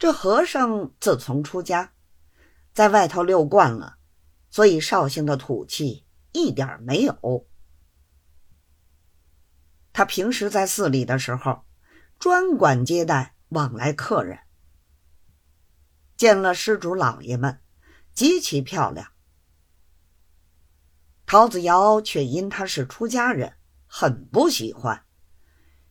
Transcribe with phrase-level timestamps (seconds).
[0.00, 1.92] 这和尚自从出家，
[2.72, 3.98] 在外头溜惯了，
[4.48, 7.46] 所以绍兴的土气一点没有。
[9.92, 11.66] 他平时在寺里的时候，
[12.18, 14.38] 专管接待往来客人。
[16.16, 17.60] 见了施主老爷们，
[18.14, 19.12] 极其漂亮。
[21.26, 23.52] 陶子尧却因他是出家人，
[23.86, 25.04] 很不喜欢，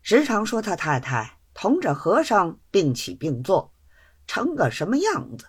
[0.00, 3.72] 时常说他太太同着和尚并起并坐。
[4.26, 5.46] 成个什么样子？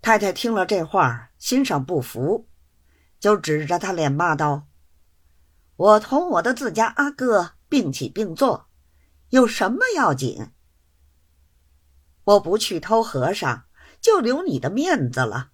[0.00, 2.48] 太太听了这话，心上不服，
[3.20, 4.66] 就指着他脸骂道
[5.76, 8.68] ：“我同我的自家阿哥并起并坐，
[9.28, 10.50] 有什么要紧？
[12.24, 13.66] 我不去偷和尚，
[14.00, 15.52] 就留你的面子了。”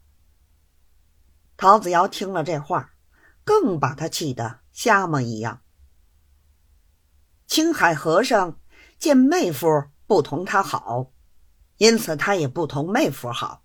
[1.59, 2.95] 陶子尧听了这话，
[3.45, 5.63] 更把他气得瞎么一样。
[7.47, 8.61] 青海和尚
[8.99, 9.67] 见妹夫
[10.07, 11.13] 不同他好。
[11.79, 13.63] 因此，他也不同妹夫好。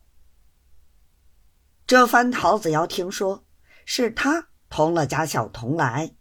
[1.88, 3.44] 这番陶子尧听说
[3.86, 6.16] 是他同了贾小童来，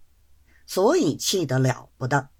[0.67, 2.31] 所以气得了不得。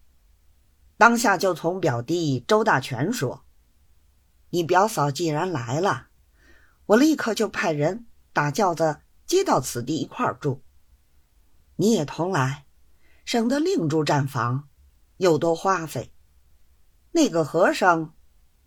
[0.97, 3.45] 当下就从表弟周大全说
[4.51, 6.09] ：“你表嫂既然来了，
[6.87, 10.63] 我立刻就派人打轿子接到此地一块住。
[11.77, 12.65] 你也同来，
[13.27, 14.71] 省得另住站房，
[15.19, 16.15] 又多花费。
[17.11, 18.15] 那个和尚。”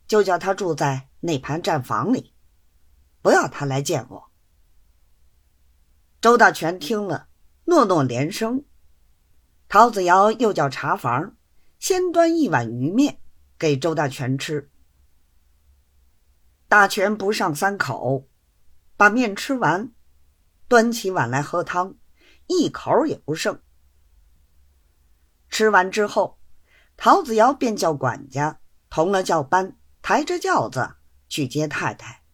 [0.08, 2.34] 就叫他住在那盘站房里，
[3.22, 4.32] 不要他来见我。
[6.22, 7.28] 周大全听了，
[7.66, 8.66] 诺诺连声。
[9.68, 11.36] 陶子尧又叫茶房
[11.80, 13.20] 先端一碗鱼面
[13.58, 14.72] 给周大全吃。
[16.68, 18.28] 大全不上三口，
[18.98, 19.92] 把面吃完，
[20.68, 21.96] 端起碗来喝汤，
[22.48, 23.60] 一口也不剩。
[25.50, 26.40] 吃完之后，
[26.98, 28.60] 陶子尧便叫管家
[28.90, 29.78] 同了叫班。
[30.08, 30.98] 抬着轿子
[31.30, 32.25] 去接太太。